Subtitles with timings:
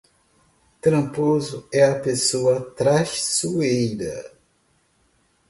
[0.81, 4.33] Tramposo é a pessoa traiçoeira